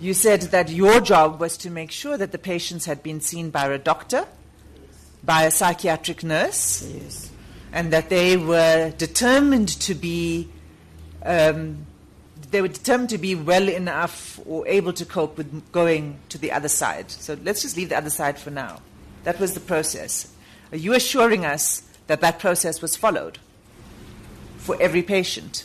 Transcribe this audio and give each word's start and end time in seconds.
You 0.00 0.14
said 0.14 0.42
that 0.42 0.68
your 0.70 1.00
job 1.00 1.40
was 1.40 1.56
to 1.58 1.70
make 1.70 1.90
sure 1.90 2.16
that 2.16 2.30
the 2.30 2.38
patients 2.38 2.84
had 2.86 3.02
been 3.02 3.20
seen 3.20 3.50
by 3.50 3.66
a 3.66 3.78
doctor, 3.78 4.26
by 5.24 5.42
a 5.42 5.50
psychiatric 5.50 6.22
nurse, 6.22 6.82
Yes. 6.88 7.30
and 7.72 7.92
that 7.92 8.08
they 8.08 8.36
were 8.36 8.92
determined 8.96 9.68
to 9.80 9.94
be 9.94 10.48
um, 11.24 11.86
they 12.50 12.62
were 12.62 12.68
determined 12.68 13.10
to 13.10 13.18
be 13.18 13.34
well 13.34 13.68
enough 13.68 14.40
or 14.46 14.66
able 14.66 14.92
to 14.94 15.04
cope 15.04 15.36
with 15.36 15.70
going 15.72 16.18
to 16.30 16.38
the 16.38 16.52
other 16.52 16.68
side. 16.68 17.10
So 17.10 17.36
let's 17.42 17.60
just 17.62 17.76
leave 17.76 17.90
the 17.90 17.96
other 17.98 18.08
side 18.10 18.38
for 18.38 18.50
now. 18.50 18.80
That 19.24 19.38
was 19.38 19.52
the 19.52 19.60
process. 19.60 20.32
Are 20.72 20.78
you 20.78 20.94
assuring 20.94 21.44
us 21.44 21.82
that 22.06 22.20
that 22.22 22.38
process 22.38 22.80
was 22.80 22.96
followed 22.96 23.38
for 24.58 24.80
every 24.80 25.02
patient? 25.02 25.64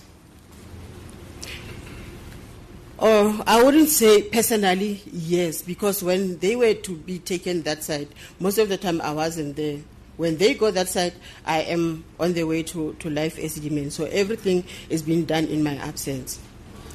Oh, 3.06 3.44
I 3.46 3.62
wouldn't 3.62 3.90
say 3.90 4.22
personally 4.22 5.02
yes, 5.12 5.62
because 5.62 6.02
when 6.02 6.38
they 6.38 6.56
were 6.56 6.74
to 6.74 6.96
be 6.96 7.20
taken 7.20 7.64
that 7.64 7.84
side, 7.84 8.08
most 8.40 8.58
of 8.58 8.70
the 8.70 8.78
time 8.78 9.02
I 9.02 9.12
wasn't 9.12 9.58
there. 9.58 9.80
When 10.16 10.38
they 10.38 10.54
go 10.54 10.72
that 10.72 10.88
side, 10.88 11.12
I 11.46 11.64
am 11.64 12.06
on 12.18 12.32
the 12.32 12.46
way 12.46 12.64
to, 12.64 12.94
to 12.94 13.10
Life 13.10 13.36
Esidimeni. 13.36 13.92
So 13.92 14.06
everything 14.06 14.64
is 14.88 15.02
being 15.02 15.26
done 15.26 15.48
in 15.48 15.64
my 15.64 15.76
absence. 15.76 16.40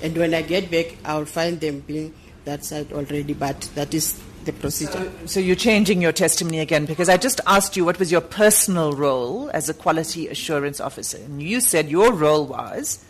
And 0.01 0.17
when 0.17 0.33
I 0.33 0.41
get 0.41 0.71
back, 0.71 0.97
I'll 1.05 1.27
find 1.27 1.61
them 1.61 1.81
being 1.81 2.15
that 2.47 2.65
side 2.65 2.91
already, 2.91 3.34
but 3.34 3.61
that 3.75 3.93
is 3.93 4.19
the 4.47 4.55
procedure. 4.55 5.12
So 5.27 5.41
you're 5.41 5.56
changing 5.56 6.01
your 6.01 6.12
testimony 6.12 6.61
again 6.61 6.87
because 6.87 7.11
I 7.11 7.19
just 7.19 7.43
asked 7.47 7.77
you 7.77 7.84
what 7.84 7.98
was 7.98 8.11
your 8.11 8.23
personal 8.23 8.95
role 8.95 9.51
as 9.53 9.69
a 9.69 9.75
quality 9.75 10.29
assurance 10.29 10.81
officer. 10.81 11.19
And 11.19 11.43
you 11.43 11.61
said 11.61 11.91
your 11.91 12.15
role 12.15 12.47
was 12.47 13.05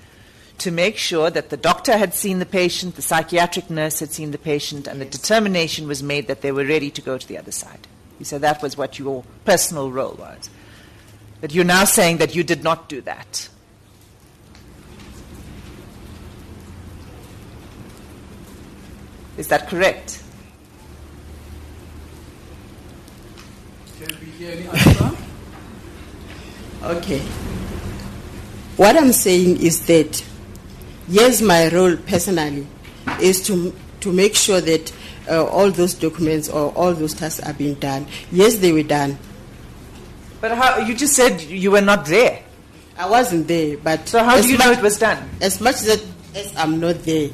to 0.58 0.70
make 0.70 0.96
sure 0.96 1.30
that 1.30 1.50
the 1.50 1.56
doctor 1.56 1.96
had 1.96 2.14
seen 2.14 2.38
the 2.38 2.46
patient, 2.46 2.96
the 2.96 3.02
psychiatric 3.02 3.70
nurse 3.70 4.00
had 4.00 4.10
seen 4.10 4.32
the 4.32 4.38
patient, 4.38 4.86
and 4.86 5.00
the 5.00 5.04
determination 5.04 5.86
was 5.86 6.02
made 6.02 6.26
that 6.26 6.42
they 6.42 6.52
were 6.52 6.64
ready 6.64 6.90
to 6.90 7.00
go 7.00 7.16
to 7.16 7.26
the 7.28 7.38
other 7.38 7.52
side. 7.52 7.86
You 8.18 8.24
said 8.24 8.40
that 8.40 8.62
was 8.62 8.76
what 8.76 8.98
your 8.98 9.24
personal 9.44 9.90
role 9.90 10.16
was. 10.18 10.50
But 11.40 11.54
you're 11.54 11.64
now 11.64 11.84
saying 11.84 12.18
that 12.18 12.34
you 12.34 12.42
did 12.42 12.64
not 12.64 12.88
do 12.88 13.00
that. 13.02 13.48
Is 19.36 19.46
that 19.48 19.68
correct? 19.68 20.20
Can 24.00 24.08
we 24.20 24.26
hear 24.32 24.50
any 24.50 24.66
answer? 24.66 25.16
Okay. 26.82 27.20
What 28.76 28.96
I'm 28.96 29.12
saying 29.12 29.60
is 29.60 29.86
that, 29.86 30.24
yes, 31.08 31.40
my 31.40 31.68
role 31.70 31.96
personally 31.96 32.66
is 33.20 33.44
to, 33.46 33.74
to 34.00 34.12
make 34.12 34.34
sure 34.34 34.60
that 34.60 34.92
uh, 35.28 35.44
all 35.44 35.70
those 35.70 35.94
documents 35.94 36.48
or 36.48 36.72
all 36.72 36.94
those 36.94 37.14
tasks 37.14 37.40
are 37.46 37.52
being 37.54 37.74
done. 37.74 38.06
Yes, 38.30 38.56
they 38.56 38.72
were 38.72 38.82
done. 38.82 39.18
But 40.40 40.52
how, 40.52 40.78
you 40.78 40.94
just 40.94 41.14
said 41.14 41.40
you 41.40 41.70
were 41.72 41.80
not 41.80 42.06
there. 42.06 42.42
I 42.96 43.08
wasn't 43.08 43.46
there, 43.48 43.76
but 43.76 44.08
So 44.08 44.22
how 44.22 44.40
do 44.40 44.48
you 44.48 44.58
know 44.58 44.70
it 44.72 44.82
was 44.82 44.98
done? 44.98 45.28
As 45.40 45.60
much 45.60 45.76
as, 45.76 46.04
as 46.34 46.56
I'm 46.56 46.80
not 46.80 47.02
there, 47.04 47.30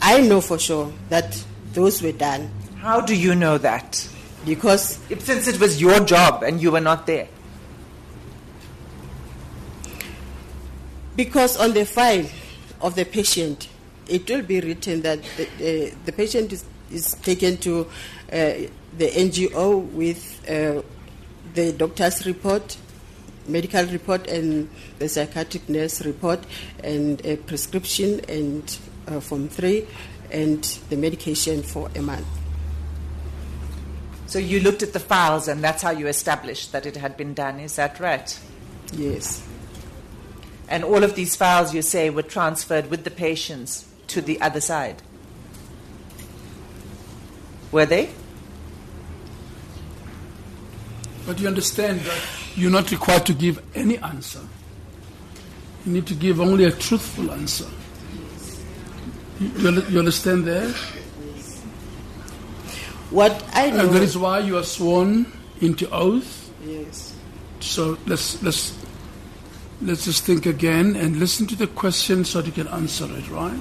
I 0.00 0.20
know 0.20 0.40
for 0.40 0.58
sure 0.58 0.92
that 1.08 1.42
those 1.72 2.02
were 2.02 2.12
done 2.12 2.50
How 2.78 3.00
do 3.00 3.14
you 3.14 3.34
know 3.34 3.58
that? 3.58 4.08
because 4.44 4.98
since 5.20 5.46
it 5.46 5.60
was 5.60 5.80
your 5.80 6.00
job 6.00 6.42
and 6.42 6.60
you 6.60 6.72
were 6.72 6.80
not 6.80 7.06
there. 7.06 7.28
Because 11.16 11.56
on 11.56 11.72
the 11.72 11.84
file 11.84 12.26
of 12.80 12.94
the 12.94 13.04
patient, 13.04 13.68
it 14.08 14.28
will 14.28 14.42
be 14.42 14.60
written 14.60 15.02
that 15.02 15.20
the, 15.36 15.44
uh, 15.44 15.94
the 16.04 16.12
patient 16.12 16.52
is, 16.52 16.64
is 16.90 17.14
taken 17.16 17.56
to 17.58 17.86
uh, 18.32 18.68
the 18.96 19.08
NGO 19.08 19.86
with 19.92 20.48
uh, 20.48 20.82
the 21.54 21.72
doctor's 21.72 22.26
report, 22.26 22.76
medical 23.46 23.84
report, 23.86 24.26
and 24.26 24.68
the 24.98 25.08
psychiatric 25.08 25.68
nurse 25.68 26.04
report, 26.04 26.40
and 26.82 27.24
a 27.26 27.36
prescription, 27.36 28.20
and 28.28 28.78
uh, 29.08 29.20
form 29.20 29.48
three, 29.48 29.86
and 30.30 30.62
the 30.88 30.96
medication 30.96 31.62
for 31.62 31.90
a 31.94 32.02
month. 32.02 32.26
So 34.26 34.38
you 34.38 34.60
looked 34.60 34.82
at 34.82 34.94
the 34.94 35.00
files 35.00 35.46
and 35.46 35.62
that's 35.62 35.82
how 35.82 35.90
you 35.90 36.06
established 36.06 36.72
that 36.72 36.86
it 36.86 36.96
had 36.96 37.18
been 37.18 37.34
done. 37.34 37.60
Is 37.60 37.76
that 37.76 38.00
right? 38.00 38.40
Yes. 38.94 39.46
And 40.72 40.84
all 40.84 41.04
of 41.04 41.14
these 41.14 41.36
files, 41.36 41.74
you 41.74 41.82
say, 41.82 42.08
were 42.08 42.22
transferred 42.22 42.88
with 42.88 43.04
the 43.04 43.10
patients 43.10 43.84
to 44.06 44.22
the 44.22 44.40
other 44.40 44.58
side. 44.58 45.02
Were 47.70 47.84
they? 47.84 48.08
But 51.26 51.38
you 51.40 51.46
understand 51.46 52.00
that 52.00 52.20
you're 52.56 52.70
not 52.70 52.90
required 52.90 53.26
to 53.26 53.34
give 53.34 53.62
any 53.74 53.98
answer. 53.98 54.40
You 55.84 55.92
need 55.92 56.06
to 56.06 56.14
give 56.14 56.40
only 56.40 56.64
a 56.64 56.70
truthful 56.72 57.30
answer. 57.32 57.68
You, 59.40 59.82
you 59.90 59.98
understand 59.98 60.46
that? 60.46 60.70
What 63.10 63.44
I 63.52 63.68
know. 63.68 63.80
And 63.80 63.90
that 63.90 64.02
is 64.02 64.16
why 64.16 64.38
you 64.38 64.56
are 64.56 64.64
sworn 64.64 65.30
into 65.60 65.86
oath. 65.90 66.50
yes. 66.64 67.14
So 67.60 67.98
let's 68.06 68.42
let's 68.42 68.81
let's 69.82 70.04
just 70.04 70.24
think 70.24 70.46
again 70.46 70.96
and 70.96 71.16
listen 71.16 71.46
to 71.48 71.56
the 71.56 71.66
question 71.66 72.24
so 72.24 72.40
that 72.40 72.46
you 72.46 72.64
can 72.64 72.72
answer 72.72 73.06
it, 73.16 73.28
right? 73.30 73.60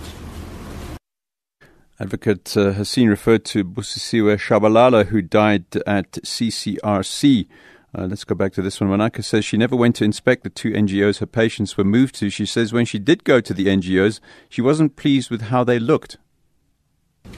Advocate 1.99 2.57
uh, 2.57 2.71
Hassan 2.71 3.07
referred 3.07 3.45
to 3.45 3.63
Busisiwe 3.63 4.37
Shabalala, 4.37 5.07
who 5.07 5.21
died 5.21 5.65
at 5.85 6.11
CCRC. 6.13 7.47
Uh, 7.93 8.05
let's 8.05 8.23
go 8.23 8.33
back 8.33 8.53
to 8.53 8.61
this 8.61 8.79
one. 8.79 8.89
Manaka 8.89 9.23
says 9.23 9.45
she 9.45 9.57
never 9.57 9.75
went 9.75 9.95
to 9.97 10.03
inspect 10.03 10.43
the 10.43 10.49
two 10.49 10.71
NGOs 10.71 11.19
her 11.19 11.25
patients 11.25 11.77
were 11.77 11.83
moved 11.83 12.15
to. 12.15 12.29
She 12.29 12.45
says 12.45 12.71
when 12.71 12.85
she 12.85 12.99
did 12.99 13.23
go 13.23 13.41
to 13.41 13.53
the 13.53 13.67
NGOs, 13.67 14.19
she 14.49 14.61
wasn't 14.61 14.95
pleased 14.95 15.29
with 15.29 15.43
how 15.43 15.63
they 15.63 15.77
looked. 15.77 16.17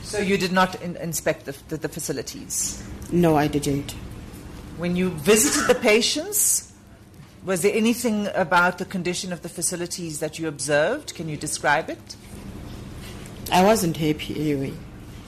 So 0.02 0.20
you 0.20 0.38
did 0.38 0.52
not 0.52 0.82
in- 0.82 0.96
inspect 0.98 1.46
the, 1.46 1.56
the, 1.70 1.78
the 1.78 1.90
facilities. 1.90 2.88
No, 3.12 3.36
I 3.36 3.48
didn't. 3.48 3.92
When 4.78 4.96
you 4.96 5.10
visited 5.10 5.68
the 5.68 5.80
patients, 5.80 6.73
was 7.46 7.62
there 7.62 7.74
anything 7.76 8.28
about 8.36 8.78
the 8.78 8.86
condition 8.86 9.34
of 9.34 9.42
the 9.42 9.50
facilities 9.50 10.20
that 10.20 10.40
you 10.40 10.48
observed? 10.48 11.14
Can 11.16 11.28
you 11.30 11.38
describe 11.38 11.90
it? 11.90 12.16
I 13.52 13.64
wasn't 13.64 13.98
happy 13.98 14.36
anyway. 14.40 14.74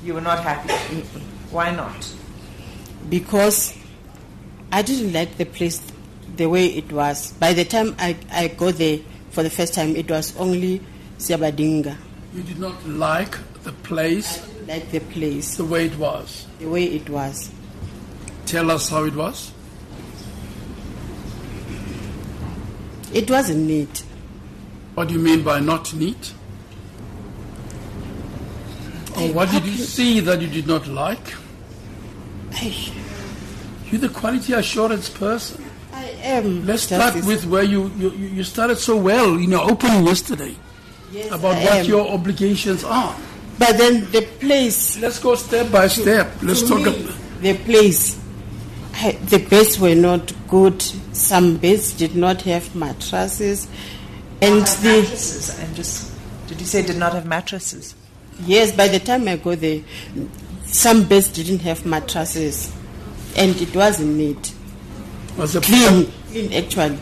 You 0.03 0.13
were 0.15 0.21
not 0.21 0.39
happy. 0.43 0.73
Why 1.51 1.71
not? 1.71 2.13
because 3.09 3.77
I 4.71 4.81
didn't 4.81 5.13
like 5.13 5.37
the 5.37 5.45
place 5.45 5.79
the 6.37 6.47
way 6.49 6.65
it 6.67 6.91
was. 6.91 7.33
By 7.33 7.53
the 7.53 7.63
time 7.63 7.95
I, 7.99 8.17
I 8.31 8.47
go 8.47 8.71
there 8.71 8.97
for 9.29 9.43
the 9.43 9.49
first 9.51 9.75
time, 9.75 9.95
it 9.95 10.09
was 10.09 10.35
only 10.37 10.81
Siyabadinga. 11.19 11.95
You 12.33 12.41
did 12.41 12.57
not 12.59 12.83
like 12.87 13.37
the 13.63 13.71
place 13.73 14.41
Like 14.67 14.89
the 14.89 14.99
place, 15.01 15.55
the 15.55 15.65
way 15.65 15.85
it 15.85 15.97
was. 15.99 16.47
the 16.59 16.65
way 16.67 16.85
it 16.85 17.07
was. 17.09 17.51
Tell 18.47 18.71
us 18.71 18.89
how 18.89 19.03
it 19.03 19.13
was. 19.13 19.51
It 23.15 23.31
wasn't 23.31 23.61
neat. 23.65 24.03
What 24.93 25.07
do 25.07 25.13
you 25.13 25.19
mean 25.21 25.41
by 25.41 25.59
not 25.61 25.93
neat? 25.93 26.33
Oh, 29.17 29.29
or 29.29 29.33
what 29.33 29.49
did 29.51 29.65
you 29.65 29.77
see 29.77 30.19
that 30.19 30.41
you 30.41 30.47
did 30.47 30.67
not 30.67 30.85
like? 30.87 31.33
I, 32.51 32.91
You're 33.89 34.01
the 34.01 34.09
quality 34.09 34.51
assurance 34.53 35.09
person. 35.09 35.63
I 35.93 36.05
am. 36.23 36.65
Let's 36.65 36.83
start 36.83 37.13
Justice. 37.13 37.25
with 37.25 37.45
where 37.45 37.63
you, 37.63 37.89
you, 37.97 38.11
you 38.11 38.43
started 38.43 38.77
so 38.77 38.97
well 38.97 39.35
in 39.35 39.49
your 39.51 39.69
opening 39.71 40.05
yesterday 40.05 40.55
Yes, 41.11 41.27
about 41.31 41.55
I 41.55 41.63
what 41.63 41.73
am. 41.73 41.85
your 41.85 42.07
obligations 42.09 42.83
are. 42.83 43.15
But 43.57 43.77
then 43.77 44.11
the 44.11 44.23
place. 44.41 44.97
Let's 44.99 45.19
go 45.19 45.35
step 45.35 45.71
by 45.71 45.87
step. 45.87 46.27
Let's 46.43 46.67
talk. 46.67 46.79
me, 46.79 46.87
ab- 47.07 47.41
the 47.41 47.53
place. 47.63 48.19
I, 48.95 49.11
the 49.11 49.39
beds 49.39 49.77
were 49.77 49.93
not 49.93 50.33
good. 50.47 50.81
Some 51.13 51.57
beds 51.57 51.93
did 51.93 52.15
not 52.15 52.41
have 52.43 52.73
mattresses, 52.75 53.67
and 54.41 54.65
the 54.65 55.01
mattresses. 55.01 55.59
I'm 55.59 55.75
just. 55.75 56.11
Did 56.47 56.61
you 56.61 56.65
say 56.65 56.81
did 56.85 56.97
not 56.97 57.13
have 57.13 57.25
mattresses? 57.25 57.95
Yes, 58.41 58.71
by 58.71 58.87
the 58.87 58.99
time 58.99 59.27
I 59.27 59.35
go 59.37 59.55
there, 59.55 59.81
some 60.65 61.03
beds 61.03 61.27
didn't 61.27 61.59
have 61.59 61.85
mattresses, 61.85 62.73
and 63.35 63.55
it 63.61 63.75
wasn't 63.75 64.15
neat. 64.15 64.53
was 65.37 65.53
the 65.53 65.61
Clean, 65.61 66.11
clean 66.29 66.53
actually. 66.53 66.99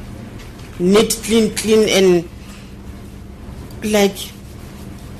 Neat, 0.80 1.20
clean, 1.24 1.56
clean, 1.56 1.88
and 1.90 2.30
like 3.92 4.18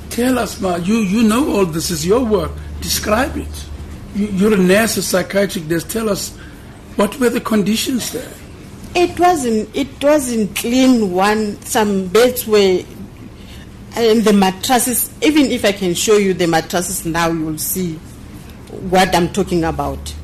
Tell 0.10 0.38
us, 0.38 0.62
Ma. 0.62 0.76
You 0.76 0.98
you 0.98 1.24
know 1.24 1.56
all 1.56 1.66
this 1.66 1.90
is 1.90 2.06
your 2.06 2.24
work. 2.24 2.52
Describe 2.82 3.36
it. 3.36 3.66
You, 4.16 4.28
you're 4.28 4.54
a 4.54 4.58
nurse, 4.58 4.98
a 4.98 5.02
psychiatric 5.02 5.66
nurse. 5.66 5.84
Tell 5.84 6.08
us 6.08 6.38
what 6.96 7.20
were 7.20 7.30
the 7.30 7.42
conditions 7.42 8.12
there. 8.12 8.32
it 8.96 9.20
wasn't. 9.20 9.76
It 9.76 10.04
wasn't 10.04 10.56
clean. 10.56 11.12
One, 11.12 11.60
some 11.62 12.08
beds 12.08 12.46
were. 12.48 12.84
And 13.96 14.24
the 14.24 14.34
mattresses, 14.34 15.12
even 15.22 15.46
if 15.46 15.64
I 15.64 15.72
can 15.72 15.94
show 15.94 16.18
you 16.18 16.34
the 16.34 16.48
mattresses 16.48 17.06
now, 17.06 17.30
you 17.30 17.46
will 17.46 17.58
see 17.60 17.94
what 18.90 19.16
I'm 19.16 19.32
talking 19.32 19.64
about. 19.64 20.16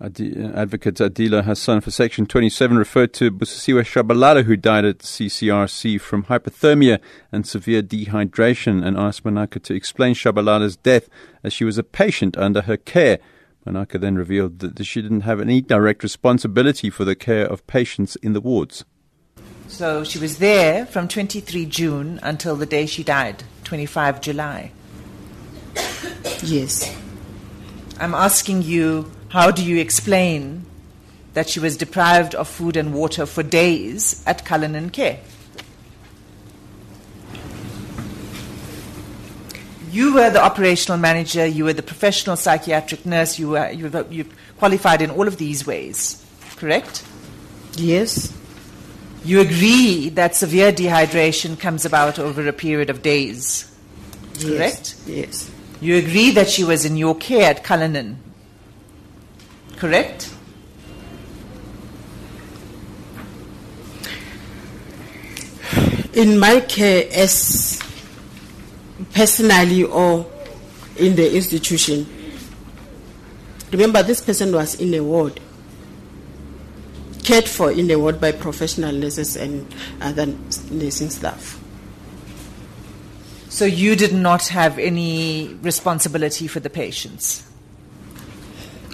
Adi- 0.00 0.42
uh, 0.42 0.60
Advocate 0.60 0.96
Adila 0.96 1.44
Hassan 1.44 1.80
for 1.80 1.90
Section 1.90 2.26
27 2.26 2.76
referred 2.76 3.14
to 3.14 3.30
Busisiwe 3.30 3.82
Shabalala, 3.82 4.44
who 4.44 4.56
died 4.56 4.84
at 4.84 4.98
CCRC 4.98 5.98
from 6.00 6.24
hypothermia 6.24 7.00
and 7.32 7.46
severe 7.46 7.82
dehydration, 7.82 8.86
and 8.86 8.96
asked 8.98 9.24
Manaka 9.24 9.62
to 9.62 9.74
explain 9.74 10.14
Shabalala's 10.14 10.76
death 10.76 11.08
as 11.42 11.52
she 11.52 11.64
was 11.64 11.78
a 11.78 11.82
patient 11.82 12.36
under 12.36 12.62
her 12.62 12.76
care. 12.76 13.18
Manaka 13.66 14.00
then 14.00 14.14
revealed 14.16 14.60
that 14.60 14.84
she 14.84 15.02
didn't 15.02 15.22
have 15.22 15.40
any 15.40 15.60
direct 15.60 16.02
responsibility 16.02 16.88
for 16.88 17.04
the 17.04 17.16
care 17.16 17.46
of 17.46 17.66
patients 17.66 18.16
in 18.16 18.32
the 18.32 18.40
wards. 18.40 18.84
So 19.68 20.04
she 20.04 20.18
was 20.18 20.38
there 20.38 20.86
from 20.86 21.08
23 21.08 21.66
June 21.66 22.20
until 22.22 22.54
the 22.54 22.66
day 22.66 22.86
she 22.86 23.02
died, 23.02 23.42
25 23.64 24.20
July. 24.20 24.70
Yes. 26.42 26.96
I'm 27.98 28.14
asking 28.14 28.62
you, 28.62 29.10
how 29.28 29.50
do 29.50 29.64
you 29.64 29.78
explain 29.78 30.64
that 31.34 31.48
she 31.48 31.58
was 31.58 31.76
deprived 31.76 32.34
of 32.34 32.46
food 32.46 32.76
and 32.76 32.94
water 32.94 33.26
for 33.26 33.42
days 33.42 34.22
at 34.26 34.44
Cullinan 34.44 34.90
Care? 34.90 35.18
You 39.96 40.12
were 40.12 40.28
the 40.28 40.44
operational 40.44 40.98
manager, 40.98 41.46
you 41.46 41.64
were 41.64 41.72
the 41.72 41.82
professional 41.82 42.36
psychiatric 42.36 43.06
nurse, 43.06 43.38
you, 43.38 43.48
were, 43.48 43.70
you, 43.70 43.88
were, 43.88 44.04
you 44.10 44.26
qualified 44.58 45.00
in 45.00 45.10
all 45.10 45.26
of 45.26 45.38
these 45.38 45.66
ways, 45.66 46.22
correct? 46.56 47.02
Yes. 47.76 48.30
You 49.24 49.40
agree 49.40 50.10
that 50.10 50.34
severe 50.34 50.70
dehydration 50.70 51.58
comes 51.58 51.86
about 51.86 52.18
over 52.18 52.46
a 52.46 52.52
period 52.52 52.90
of 52.90 53.00
days, 53.00 53.74
correct? 54.38 54.96
Yes. 55.06 55.48
yes. 55.48 55.50
You 55.80 55.96
agree 55.96 56.30
that 56.32 56.50
she 56.50 56.62
was 56.62 56.84
in 56.84 56.98
your 56.98 57.14
care 57.14 57.48
at 57.48 57.64
Cullinan, 57.64 58.18
correct? 59.78 60.30
In 66.12 66.38
my 66.38 66.60
care, 66.60 67.08
as 67.14 67.80
personally 69.16 69.82
or 69.82 70.30
in 70.98 71.16
the 71.16 71.34
institution, 71.34 72.06
remember 73.72 74.02
this 74.02 74.20
person 74.20 74.52
was 74.52 74.78
in 74.78 74.92
a 74.92 75.00
ward, 75.00 75.40
cared 77.24 77.48
for 77.48 77.72
in 77.72 77.90
a 77.90 77.96
ward 77.96 78.20
by 78.20 78.30
professional 78.30 78.92
nurses 78.92 79.34
and 79.34 79.74
other 80.02 80.26
nursing 80.70 81.08
staff. 81.08 81.58
So 83.48 83.64
you 83.64 83.96
did 83.96 84.12
not 84.12 84.48
have 84.48 84.78
any 84.78 85.56
responsibility 85.62 86.46
for 86.46 86.60
the 86.60 86.68
patients? 86.68 87.50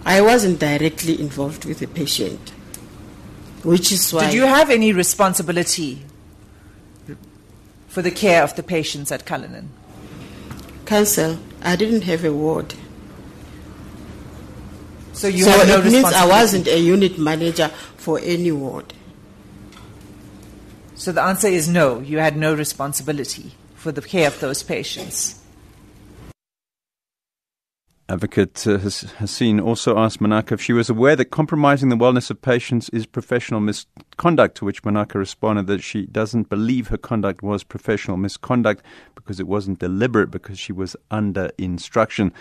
I 0.05 0.21
wasn't 0.21 0.61
directly 0.61 1.21
involved 1.21 1.65
with 1.65 1.81
the 1.81 1.89
patient, 1.89 2.51
which 3.65 3.91
is 3.91 4.13
why. 4.13 4.27
Did 4.27 4.35
you 4.35 4.47
have 4.47 4.71
any 4.71 4.93
responsibility 4.93 6.05
for 7.89 8.03
the 8.03 8.13
care 8.13 8.45
of 8.45 8.55
the 8.55 8.63
patients 8.63 9.11
at 9.11 9.27
Cullinan? 9.27 9.69
Counsel, 10.93 11.39
I 11.63 11.75
didn't 11.75 12.03
have 12.03 12.23
a 12.23 12.31
ward. 12.31 12.75
So 15.15 15.27
you 15.27 15.45
so 15.45 15.51
had 15.51 15.67
no 15.67 15.79
it 15.81 15.91
means 15.91 16.05
I 16.05 16.27
wasn't 16.27 16.67
a 16.67 16.79
unit 16.79 17.19
manager 17.19 17.69
for 17.97 18.21
any 18.23 18.53
ward. 18.53 18.93
So 20.95 21.11
the 21.11 21.23
answer 21.23 21.49
is 21.49 21.67
no, 21.67 22.01
you 22.01 22.19
had 22.19 22.37
no 22.37 22.55
responsibility 22.55 23.53
for 23.75 23.91
the 23.91 24.03
care 24.03 24.27
of 24.27 24.39
those 24.41 24.63
patients. 24.63 25.42
Advocate 28.09 28.67
uh, 28.67 28.79
also 29.63 29.97
asked 29.97 30.21
Manaka 30.21 30.53
if 30.53 30.61
she 30.61 30.73
was 30.73 30.91
aware 30.91 31.15
that 31.15 31.27
compromising 31.27 31.89
the 31.89 31.97
wellness 31.97 32.31
of 32.31 32.43
patients 32.43 32.89
is 32.89 33.07
professional 33.07 33.61
misconduct, 33.61 34.57
to 34.57 34.65
which 34.65 34.83
Manaka 34.83 35.15
responded 35.15 35.67
that 35.69 35.83
she 35.83 36.07
doesn't 36.07 36.49
believe 36.49 36.89
her 36.89 36.99
conduct 36.99 37.43
was 37.43 37.63
professional 37.63 38.17
misconduct 38.17 38.83
because 39.15 39.39
it 39.39 39.47
wasn't 39.47 39.79
deliberate 39.79 40.31
because 40.31 40.59
she 40.59 40.73
was 40.73 40.97
under 41.11 41.51
instruction. 41.59 42.33